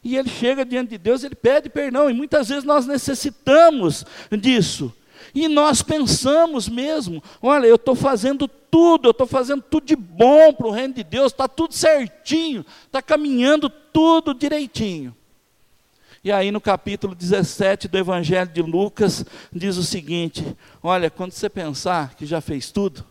[0.04, 4.04] E ele chega diante de Deus, ele pede perdão, e muitas vezes nós necessitamos
[4.38, 4.92] disso.
[5.34, 10.52] E nós pensamos mesmo: olha, eu estou fazendo tudo, eu estou fazendo tudo de bom
[10.52, 15.16] para o reino de Deus, está tudo certinho, está caminhando tudo direitinho.
[16.22, 20.44] E aí no capítulo 17 do Evangelho de Lucas diz o seguinte:
[20.82, 23.04] olha, quando você pensar que já fez tudo,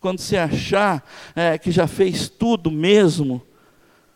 [0.00, 3.42] quando você achar é, que já fez tudo mesmo,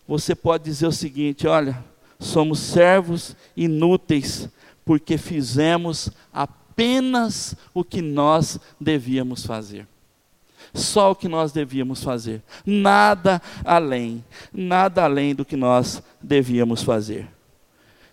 [0.07, 1.83] você pode dizer o seguinte: olha,
[2.19, 4.49] somos servos inúteis,
[4.85, 9.87] porque fizemos apenas o que nós devíamos fazer.
[10.73, 17.29] Só o que nós devíamos fazer, nada além, nada além do que nós devíamos fazer.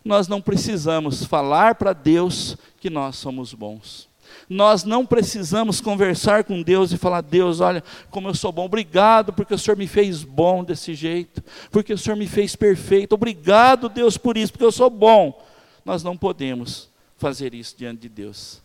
[0.04, 4.11] Nós não precisamos falar para Deus que nós somos bons.
[4.54, 9.32] Nós não precisamos conversar com Deus e falar: Deus, olha como eu sou bom, obrigado
[9.32, 13.88] porque o Senhor me fez bom desse jeito, porque o Senhor me fez perfeito, obrigado,
[13.88, 15.42] Deus, por isso, porque eu sou bom.
[15.86, 18.62] Nós não podemos fazer isso diante de Deus.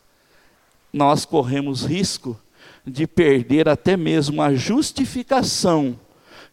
[0.92, 2.36] Nós corremos risco
[2.84, 5.96] de perder até mesmo a justificação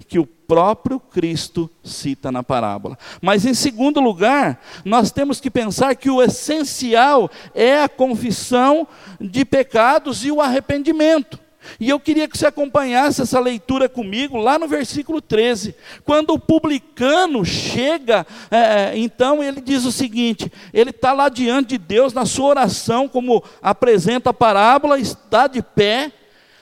[0.04, 2.98] que o próprio Cristo cita na parábola.
[3.22, 8.88] Mas, em segundo lugar, nós temos que pensar que o essencial é a confissão
[9.20, 11.39] de pecados e o arrependimento.
[11.80, 15.76] E eu queria que você acompanhasse essa leitura comigo lá no versículo 13.
[16.04, 21.78] Quando o publicano chega, é, então ele diz o seguinte: ele está lá diante de
[21.78, 26.12] Deus na sua oração, como apresenta a parábola, está de pé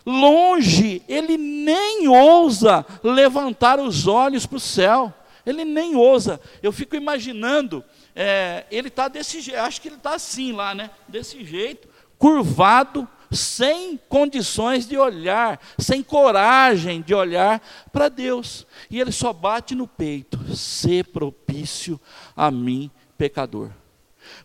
[0.05, 5.13] longe, ele nem ousa levantar os olhos para o céu,
[5.45, 6.39] ele nem ousa.
[6.61, 7.83] Eu fico imaginando,
[8.15, 10.89] é, ele está desse jeito, acho que ele está assim lá, né?
[11.07, 11.87] Desse jeito,
[12.17, 17.61] curvado, sem condições de olhar, sem coragem de olhar
[17.91, 18.67] para Deus.
[18.89, 21.99] E ele só bate no peito: ser propício
[22.35, 23.71] a mim, pecador.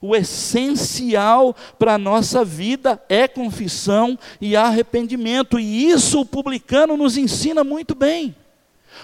[0.01, 7.17] O essencial para a nossa vida é confissão e arrependimento, e isso o publicano nos
[7.17, 8.35] ensina muito bem.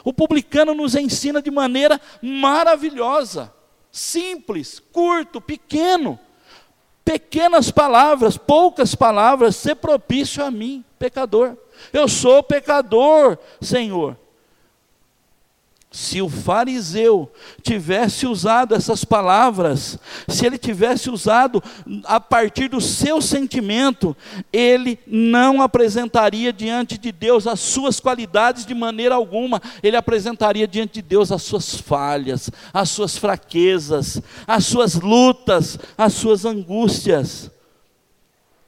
[0.04, 3.52] O publicano nos ensina de maneira maravilhosa,
[3.90, 6.18] simples, curto, pequeno.
[7.04, 11.56] Pequenas palavras, poucas palavras, ser propício a mim, pecador.
[11.92, 14.16] Eu sou pecador, Senhor.
[15.92, 17.30] Se o fariseu
[17.62, 21.62] tivesse usado essas palavras, se ele tivesse usado
[22.04, 24.16] a partir do seu sentimento,
[24.50, 30.94] ele não apresentaria diante de Deus as suas qualidades de maneira alguma, ele apresentaria diante
[30.94, 37.50] de Deus as suas falhas, as suas fraquezas, as suas lutas, as suas angústias.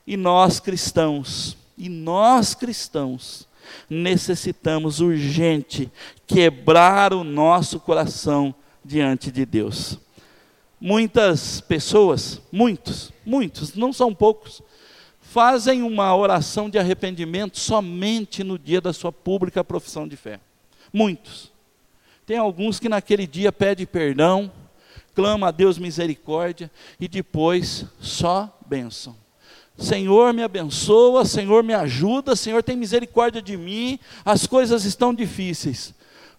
[0.06, 3.48] E nós cristãos, e nós cristãos,
[3.88, 5.90] necessitamos urgente
[6.26, 9.98] quebrar o nosso coração diante de Deus.
[10.80, 14.62] Muitas pessoas, muitos, muitos, não são poucos,
[15.20, 20.38] fazem uma oração de arrependimento somente no dia da sua pública profissão de fé.
[20.92, 21.52] Muitos.
[22.26, 24.52] Tem alguns que naquele dia pede perdão,
[25.14, 29.23] clama a Deus misericórdia e depois só bênção.
[29.76, 35.92] Senhor me abençoa, Senhor me ajuda, Senhor tem misericórdia de mim, as coisas estão difíceis.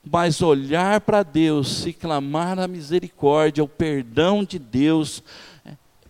[0.03, 5.21] Mas olhar para Deus e clamar a misericórdia, o perdão de Deus,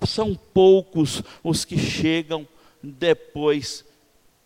[0.06, 2.48] são poucos os que chegam
[2.84, 3.84] depois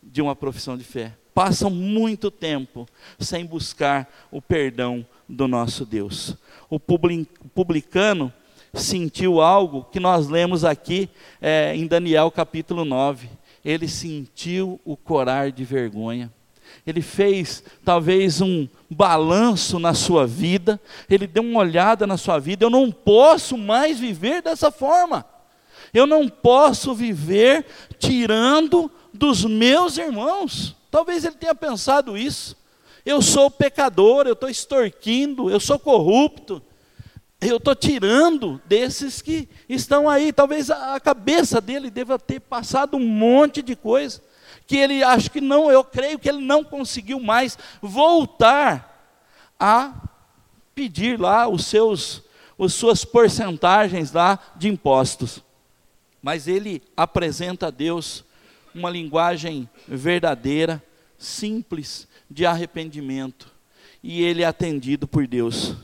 [0.02, 1.13] de uma profissão de fé.
[1.34, 2.88] Passam muito tempo
[3.20, 6.36] sem buscar o perdão do nosso Deus.
[6.70, 8.32] O publicano
[8.74, 11.10] sentiu algo que nós lemos aqui
[11.42, 13.30] é, em Daniel capítulo 9.
[13.64, 16.32] Ele sentiu o corar de vergonha.
[16.86, 20.80] Ele fez talvez um balanço na sua vida,
[21.10, 22.66] ele deu uma olhada na sua vida.
[22.66, 25.26] Eu não posso mais viver dessa forma.
[25.94, 27.66] Eu não posso viver
[27.98, 30.76] tirando dos meus irmãos.
[30.92, 32.56] Talvez ele tenha pensado isso.
[33.06, 36.62] Eu sou pecador, eu estou extorquindo, eu sou corrupto,
[37.41, 40.34] eu estou tirando desses que estão aí.
[40.34, 44.21] Talvez a cabeça dele deva ter passado um monte de coisa
[44.67, 49.17] que ele acho que não, eu creio que ele não conseguiu mais voltar
[49.60, 49.93] a
[50.75, 52.21] pedir lá os seus
[52.60, 55.41] as suas porcentagens lá de impostos.
[56.21, 58.25] Mas ele apresenta a Deus
[58.75, 60.84] uma linguagem verdadeira,
[61.17, 63.52] simples, de arrependimento,
[64.04, 65.75] e ele é atendido por Deus.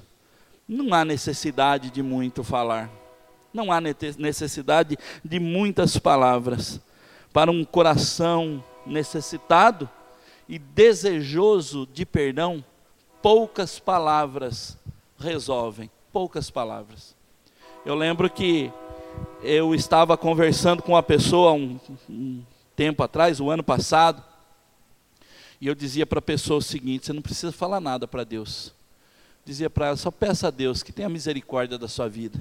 [0.67, 2.89] Não há necessidade de muito falar.
[3.53, 6.81] Não há necessidade de muitas palavras.
[7.31, 9.89] Para um coração necessitado
[10.47, 12.63] e desejoso de perdão,
[13.21, 14.77] poucas palavras
[15.19, 15.89] resolvem.
[16.11, 17.15] Poucas palavras.
[17.85, 18.71] Eu lembro que
[19.43, 22.43] eu estava conversando com uma pessoa um, um
[22.75, 24.23] tempo atrás, o ano passado,
[25.61, 28.74] e eu dizia para a pessoa o seguinte: você não precisa falar nada para Deus.
[29.45, 32.39] Dizia para ela: só peça a Deus que tenha misericórdia da sua vida.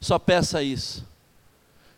[0.00, 1.06] Só peça isso.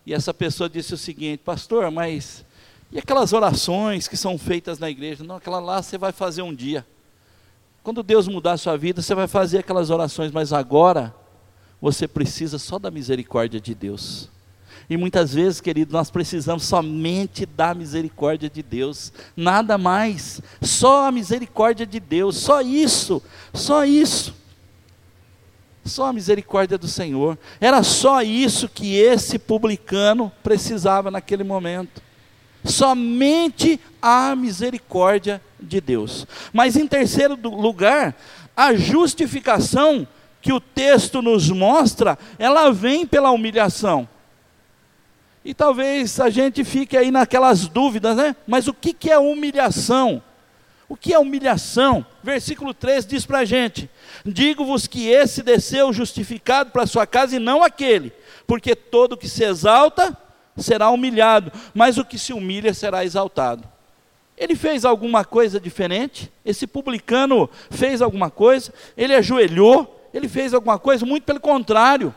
[0.04, 2.44] E essa pessoa disse o seguinte: Pastor, mas
[2.92, 5.24] e aquelas orações que são feitas na igreja?
[5.24, 6.86] Não, aquela lá você vai fazer um dia.
[7.82, 11.14] Quando Deus mudar a sua vida, você vai fazer aquelas orações, mas agora
[11.80, 14.28] você precisa só da misericórdia de Deus.
[14.92, 21.10] E muitas vezes, querido, nós precisamos somente da misericórdia de Deus, nada mais, só a
[21.10, 23.22] misericórdia de Deus, só isso,
[23.54, 24.34] só isso.
[25.82, 27.38] Só a misericórdia do Senhor.
[27.58, 32.02] Era só isso que esse publicano precisava naquele momento.
[32.62, 36.26] Somente a misericórdia de Deus.
[36.52, 38.14] Mas em terceiro lugar,
[38.54, 40.06] a justificação
[40.42, 44.06] que o texto nos mostra, ela vem pela humilhação.
[45.44, 48.36] E talvez a gente fique aí naquelas dúvidas, né?
[48.46, 50.22] Mas o que, que é humilhação?
[50.88, 52.04] O que é humilhação?
[52.22, 53.88] Versículo 3 diz para a gente:
[54.24, 58.12] Digo-vos que esse desceu justificado para sua casa e não aquele,
[58.46, 60.16] porque todo que se exalta
[60.56, 63.66] será humilhado, mas o que se humilha será exaltado.
[64.36, 66.30] Ele fez alguma coisa diferente?
[66.44, 68.72] Esse publicano fez alguma coisa?
[68.96, 70.10] Ele ajoelhou?
[70.12, 71.06] Ele fez alguma coisa?
[71.06, 72.14] Muito pelo contrário.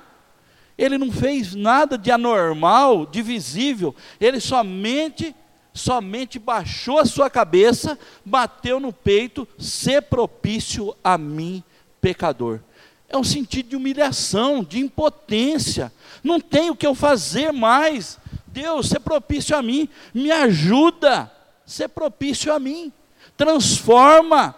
[0.78, 3.96] Ele não fez nada de anormal, de visível.
[4.20, 5.36] Ele somente
[5.76, 11.62] somente baixou a sua cabeça, bateu no peito, ser propício a mim,
[12.00, 12.62] pecador.
[13.10, 15.92] É um sentido de humilhação, de impotência.
[16.24, 18.18] Não tenho o que eu fazer mais.
[18.48, 21.30] Deus, ser propício a mim, me ajuda,
[21.66, 22.92] ser propício a mim.
[23.36, 24.56] Transforma,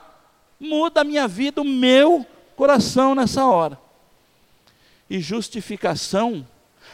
[0.59, 2.23] muda a minha vida, o meu
[2.55, 3.86] coração nessa hora.
[5.09, 6.45] E justificação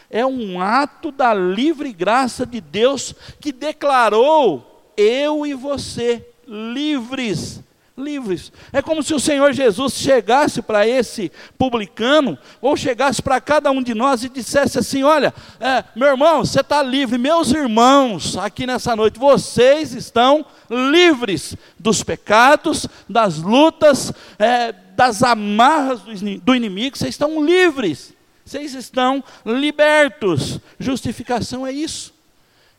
[0.10, 7.62] é um ato da livre graça de Deus que declarou eu e você livres.
[7.95, 8.51] Livres.
[8.71, 13.84] É como se o Senhor Jesus chegasse para esse publicano, ou chegasse para cada um
[13.84, 18.65] de nós e dissesse assim: Olha, é, meu irmão, você está livre, meus irmãos, aqui
[18.65, 26.01] nessa noite, vocês estão livres dos pecados, das lutas, é, das amarras
[26.41, 28.13] do inimigo, vocês estão livres.
[28.45, 30.60] Vocês estão libertos.
[30.77, 32.13] Justificação é isso.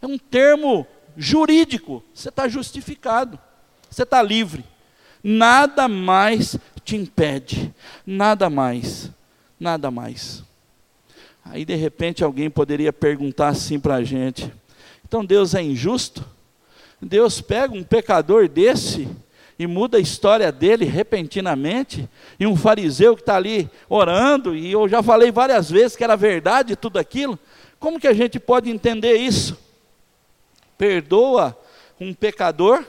[0.01, 2.03] É um termo jurídico.
[2.13, 3.39] Você está justificado.
[3.91, 4.65] Você está livre.
[5.27, 7.75] Nada mais te impede.
[8.07, 9.11] Nada mais.
[9.59, 10.45] Nada mais.
[11.43, 14.53] Aí de repente alguém poderia perguntar assim para a gente:
[15.07, 16.23] então Deus é injusto?
[17.01, 19.09] Deus pega um pecador desse
[19.59, 22.09] e muda a história dele repentinamente,
[22.41, 26.17] e um fariseu que está ali orando, e eu já falei várias vezes que era
[26.17, 27.39] verdade tudo aquilo,
[27.79, 29.57] como que a gente pode entender isso?
[30.77, 31.57] Perdoa
[32.01, 32.85] um pecador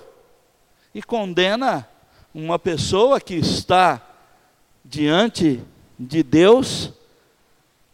[0.94, 1.88] e condena
[2.36, 4.00] uma pessoa que está
[4.84, 5.60] diante
[5.98, 6.92] de Deus,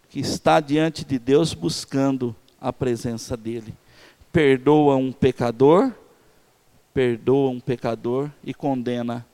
[0.09, 3.73] que está diante de Deus buscando a presença dele.
[4.33, 5.93] Perdoa um pecador
[6.93, 9.25] perdoa um pecador e condena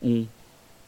[0.00, 0.26] um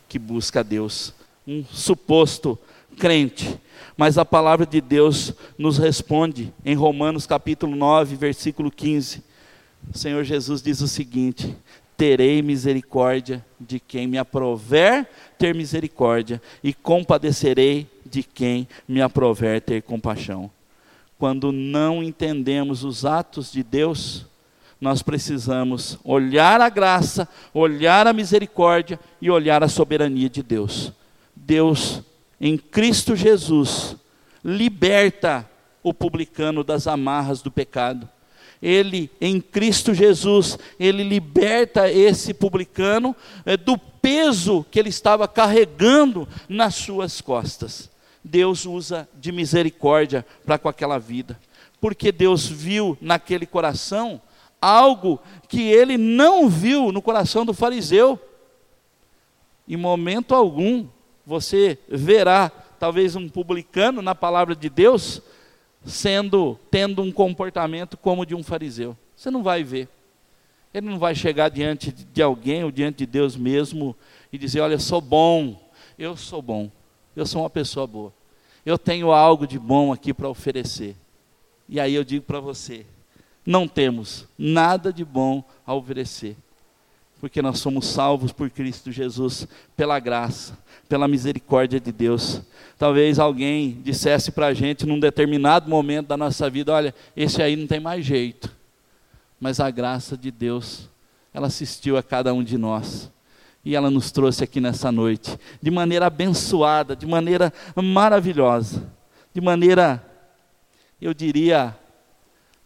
[0.09, 1.12] que busca a Deus,
[1.46, 2.59] um suposto
[2.96, 3.59] crente.
[3.96, 9.22] Mas a palavra de Deus nos responde em Romanos capítulo 9, versículo 15.
[9.92, 11.57] O Senhor Jesus diz o seguinte:
[11.96, 19.82] Terei misericórdia de quem me aprover ter misericórdia, e compadecerei de quem me aprover ter
[19.82, 20.50] compaixão.
[21.18, 24.26] Quando não entendemos os atos de Deus,
[24.80, 30.92] nós precisamos olhar a graça, olhar a misericórdia e olhar a soberania de Deus.
[31.35, 32.02] Deus,
[32.40, 33.96] em Cristo Jesus,
[34.44, 35.48] liberta
[35.82, 38.09] o publicano das amarras do pecado.
[38.62, 43.14] Ele, em Cristo Jesus, ele liberta esse publicano
[43.45, 47.90] é, do peso que ele estava carregando nas suas costas.
[48.25, 51.38] Deus usa de misericórdia para com aquela vida,
[51.81, 54.21] porque Deus viu naquele coração
[54.61, 58.18] algo que ele não viu no coração do fariseu.
[59.68, 60.87] Em momento algum
[61.24, 65.22] você verá talvez um publicano na palavra de Deus
[65.87, 68.97] sendo tendo um comportamento como de um fariseu.
[69.14, 69.89] Você não vai ver.
[70.74, 73.97] Ele não vai chegar diante de alguém ou diante de Deus mesmo
[74.32, 75.59] e dizer: "Olha, eu sou bom.
[75.99, 76.70] Eu sou bom.
[77.14, 78.12] Eu sou uma pessoa boa.
[78.64, 80.95] Eu tenho algo de bom aqui para oferecer."
[81.68, 82.87] E aí eu digo para você,
[83.45, 86.37] não temos nada de bom a oferecer,
[87.21, 90.57] porque nós somos salvos por Cristo Jesus, pela graça,
[90.89, 92.43] pela misericórdia de Deus.
[92.79, 97.57] Talvez alguém dissesse para a gente num determinado momento da nossa vida: olha, esse aí
[97.57, 98.55] não tem mais jeito.
[99.41, 100.89] mas a graça de Deus,
[101.33, 103.11] ela assistiu a cada um de nós.
[103.64, 108.85] E ela nos trouxe aqui nessa noite, de maneira abençoada, de maneira maravilhosa,
[109.35, 110.05] de maneira,
[111.01, 111.77] eu diria,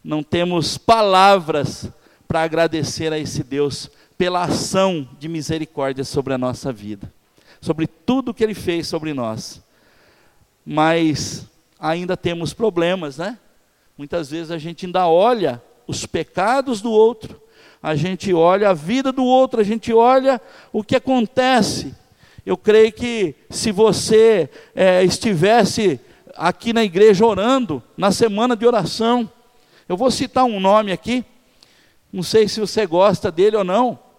[0.04, 1.90] não temos palavras
[2.28, 3.90] para agradecer a esse Deus
[4.20, 7.10] pela ação de misericórdia sobre a nossa vida,
[7.58, 9.62] sobre tudo que Ele fez sobre nós.
[10.62, 11.46] Mas
[11.78, 13.38] ainda temos problemas, né?
[13.96, 17.40] Muitas vezes a gente ainda olha os pecados do outro,
[17.82, 20.38] a gente olha a vida do outro, a gente olha
[20.70, 21.94] o que acontece.
[22.44, 25.98] Eu creio que se você é, estivesse
[26.36, 29.32] aqui na igreja orando, na semana de oração,
[29.88, 31.24] eu vou citar um nome aqui,
[32.12, 34.09] não sei se você gosta dele ou não,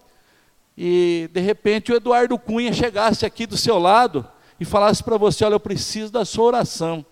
[0.78, 4.28] e de repente o Eduardo Cunha chegasse aqui do seu lado
[4.60, 7.06] e falasse para você: Olha, eu preciso da sua oração.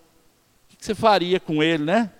[0.71, 2.11] O que você faria com ele, né?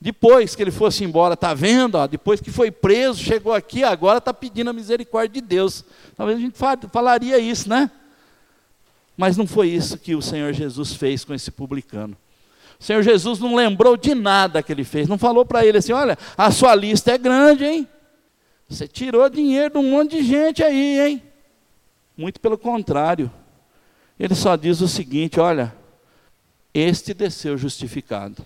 [0.00, 1.96] Depois que ele fosse embora, está vendo?
[1.96, 5.84] Ó, depois que foi preso, chegou aqui, agora está pedindo a misericórdia de Deus.
[6.16, 6.56] Talvez a gente
[6.92, 7.90] falaria isso, né?
[9.16, 12.16] Mas não foi isso que o Senhor Jesus fez com esse publicano.
[12.78, 15.92] O Senhor Jesus não lembrou de nada que ele fez, não falou para ele assim:
[15.92, 17.88] olha, a sua lista é grande, hein?
[18.68, 21.22] Você tirou dinheiro de um monte de gente aí, hein?
[22.16, 23.30] Muito pelo contrário.
[24.18, 25.74] Ele só diz o seguinte: olha,
[26.74, 28.44] este desceu justificado,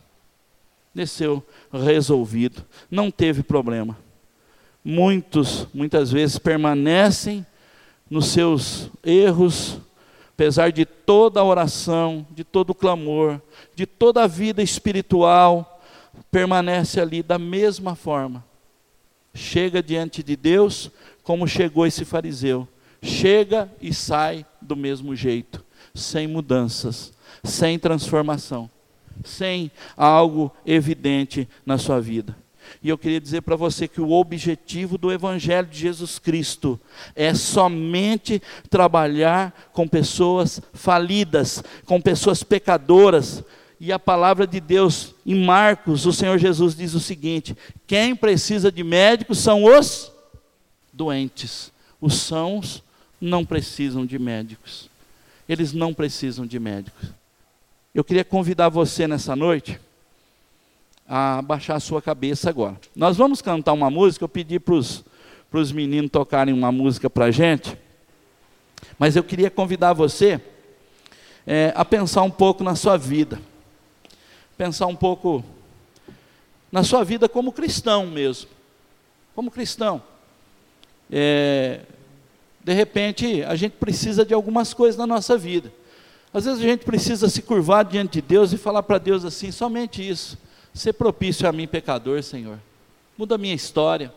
[0.95, 3.99] desceu resolvido, não teve problema.
[4.85, 7.45] Muitos, muitas vezes, permanecem
[8.09, 9.79] nos seus erros,
[10.33, 13.41] apesar de toda a oração, de todo o clamor,
[13.75, 15.81] de toda a vida espiritual,
[16.31, 18.45] permanece ali da mesma forma.
[19.35, 20.91] Chega diante de Deus
[21.23, 22.67] como chegou esse fariseu.
[23.03, 25.65] Chega e sai do mesmo jeito,
[25.95, 27.13] sem mudanças,
[27.43, 28.71] sem transformação,
[29.25, 32.37] sem algo evidente na sua vida.
[32.83, 36.79] E eu queria dizer para você que o objetivo do Evangelho de Jesus Cristo
[37.15, 43.43] é somente trabalhar com pessoas falidas, com pessoas pecadoras.
[43.81, 47.57] E a palavra de Deus, em Marcos, o Senhor Jesus diz o seguinte:
[47.87, 50.13] quem precisa de médicos são os
[50.93, 52.83] doentes, os sãos
[53.19, 54.91] não precisam de médicos.
[55.49, 57.09] Eles não precisam de médicos.
[57.95, 59.81] Eu queria convidar você nessa noite
[61.09, 62.79] a baixar a sua cabeça agora.
[62.95, 67.31] Nós vamos cantar uma música, eu pedi para os meninos tocarem uma música para a
[67.31, 67.77] gente,
[68.99, 70.41] mas eu queria convidar você
[71.45, 73.41] é, a pensar um pouco na sua vida,
[74.61, 75.43] pensar um pouco
[76.71, 78.51] na sua vida como cristão mesmo,
[79.35, 80.03] como cristão.
[81.11, 81.81] É,
[82.63, 85.73] de repente, a gente precisa de algumas coisas na nossa vida.
[86.31, 89.51] Às vezes a gente precisa se curvar diante de Deus e falar para Deus assim,
[89.51, 90.37] somente isso.
[90.75, 92.59] Ser propício a mim, pecador, Senhor.
[93.17, 94.13] Muda a minha história.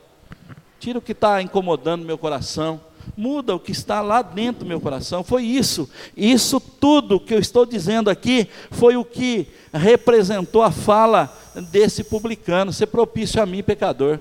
[0.78, 2.82] Tira o que está incomodando meu coração.
[3.16, 5.24] Muda o que está lá dentro do meu coração.
[5.24, 5.90] Foi isso.
[6.16, 11.36] Isso tudo que eu estou dizendo aqui foi o que representou a fala
[11.72, 12.74] desse publicano.
[12.74, 14.20] Ser propício a mim, pecador.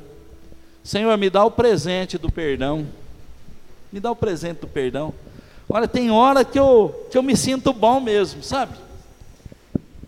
[0.84, 2.86] Senhor, me dá o presente do perdão.
[3.92, 5.14] Me dá o presente do perdão.
[5.68, 8.74] Olha, tem hora que eu, que eu me sinto bom mesmo, sabe?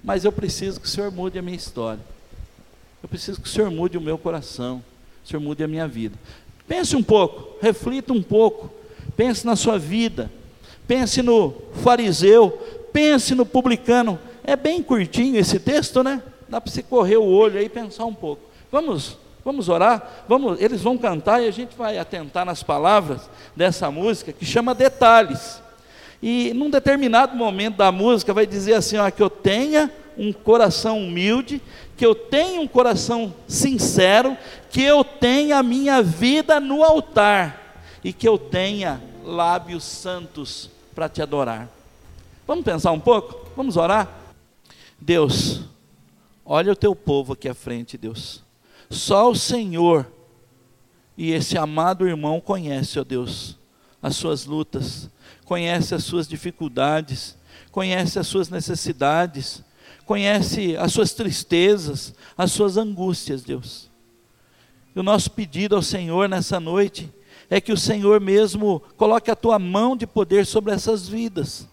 [0.03, 2.01] Mas eu preciso que o Senhor mude a minha história.
[3.03, 4.83] Eu preciso que o Senhor mude o meu coração,
[5.25, 6.19] o Senhor mude a minha vida.
[6.67, 8.71] Pense um pouco, reflita um pouco,
[9.17, 10.31] pense na sua vida,
[10.87, 12.51] pense no fariseu,
[12.93, 14.19] pense no publicano.
[14.43, 16.23] É bem curtinho esse texto, né?
[16.49, 18.43] Dá para você correr o olho aí e pensar um pouco.
[18.71, 23.91] Vamos, vamos orar, vamos, eles vão cantar e a gente vai atentar nas palavras dessa
[23.91, 25.63] música que chama Detalhes.
[26.23, 30.99] E num determinado momento da música vai dizer assim, ó, que eu tenha um coração
[30.99, 31.61] humilde,
[31.97, 34.37] que eu tenha um coração sincero,
[34.71, 41.09] que eu tenha a minha vida no altar e que eu tenha lábios santos para
[41.09, 41.69] te adorar.
[42.47, 43.49] Vamos pensar um pouco?
[43.57, 44.09] Vamos orar?
[45.01, 45.63] Deus,
[46.45, 48.43] olha o teu povo aqui à frente, Deus.
[48.91, 50.07] Só o Senhor
[51.17, 53.57] e esse amado irmão conhece, ó Deus,
[54.03, 55.09] as suas lutas,
[55.45, 57.37] conhece as suas dificuldades,
[57.71, 59.63] conhece as suas necessidades
[60.05, 63.91] conhece as suas tristezas, as suas angústias, Deus.
[64.95, 67.13] E o nosso pedido ao Senhor nessa noite
[67.51, 71.69] é que o Senhor mesmo coloque a tua mão de poder sobre essas vidas.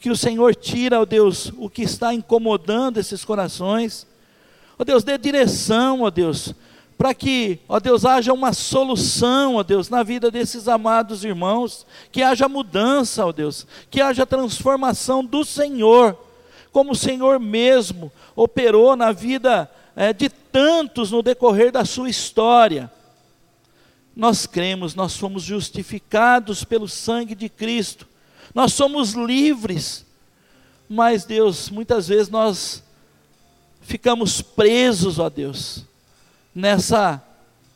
[0.00, 4.06] Que o Senhor tira, ó Deus, o que está incomodando esses corações.
[4.78, 6.52] Ó Deus, dê direção, ó Deus,
[6.98, 12.22] para que, ó Deus, haja uma solução, ó Deus, na vida desses amados irmãos, que
[12.22, 16.16] haja mudança, ó Deus, que haja transformação do Senhor
[16.74, 22.90] como o Senhor mesmo operou na vida é, de tantos no decorrer da sua história.
[24.14, 28.08] Nós cremos, nós fomos justificados pelo sangue de Cristo,
[28.52, 30.04] nós somos livres,
[30.88, 32.82] mas Deus, muitas vezes nós
[33.80, 35.84] ficamos presos, ó Deus,
[36.52, 37.22] nessa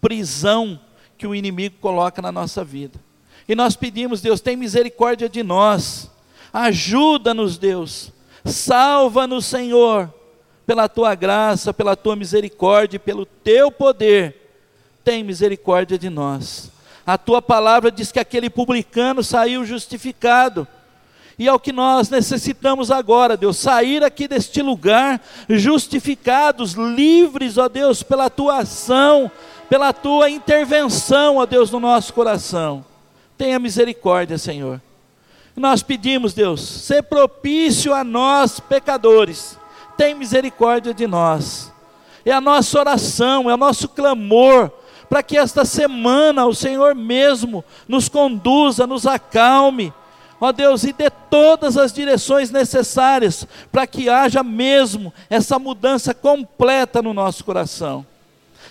[0.01, 0.78] prisão
[1.16, 2.99] que o inimigo coloca na nossa vida.
[3.49, 6.11] E nós pedimos, Deus, tem misericórdia de nós,
[6.53, 8.12] ajuda-nos, Deus,
[8.49, 10.12] salva-nos, Senhor,
[10.66, 14.53] pela tua graça, pela tua misericórdia, pelo teu poder,
[15.03, 16.70] tem misericórdia de nós.
[17.07, 20.68] A tua palavra diz que aquele publicano saiu justificado.
[21.38, 27.68] E é o que nós necessitamos agora, Deus, sair aqui deste lugar justificados, livres, ó
[27.68, 29.30] Deus, pela tua ação,
[29.70, 32.84] pela tua intervenção, ó Deus, no nosso coração.
[33.38, 34.82] Tenha misericórdia, Senhor.
[35.59, 39.59] Nós pedimos, Deus, ser propício a nós, pecadores.
[39.96, 41.72] Tem misericórdia de nós.
[42.24, 44.70] É a nossa oração, é o nosso clamor,
[45.09, 49.92] para que esta semana o Senhor mesmo nos conduza, nos acalme,
[50.40, 57.02] ó Deus, e dê todas as direções necessárias para que haja mesmo essa mudança completa
[57.02, 58.06] no nosso coração.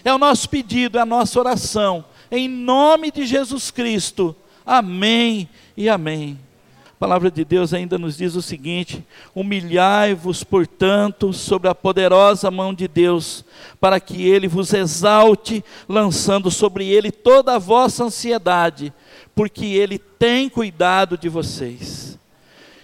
[0.03, 2.05] É o nosso pedido, é a nossa oração.
[2.31, 4.35] Em nome de Jesus Cristo.
[4.65, 6.46] Amém e amém.
[6.97, 12.73] A palavra de Deus ainda nos diz o seguinte: humilhai-vos, portanto, sobre a poderosa mão
[12.73, 13.45] de Deus,
[13.79, 18.91] para que ele vos exalte, lançando sobre ele toda a vossa ansiedade,
[19.35, 22.17] porque ele tem cuidado de vocês.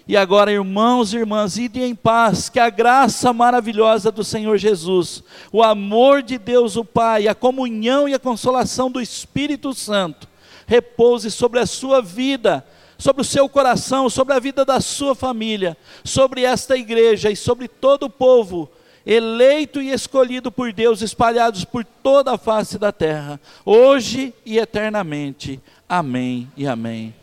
[0.08, 5.24] E agora, irmãos e irmãs, ide em paz, que a graça maravilhosa do Senhor Jesus,
[5.52, 10.28] o amor de Deus o Pai, a comunhão e a consolação do Espírito Santo,
[10.68, 12.64] repouse sobre a sua vida,
[13.04, 15.76] sobre o seu coração, sobre a vida da sua família,
[16.06, 18.72] sobre esta igreja e sobre todo o povo
[19.06, 25.60] eleito e escolhido por Deus, espalhados por toda a face da terra, hoje e eternamente.
[25.90, 27.14] Amém e amém.